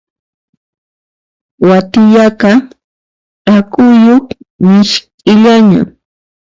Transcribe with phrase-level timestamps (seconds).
[1.67, 2.51] Wathiyaqa
[3.43, 4.25] ch'akuyuq
[4.65, 5.79] misk'illana.